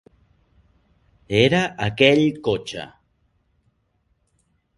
[1.41, 2.87] Era aquell cotxe.